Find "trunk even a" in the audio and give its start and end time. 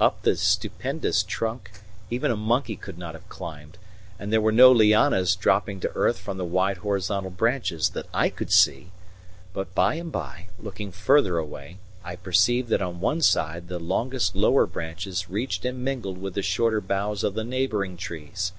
1.22-2.38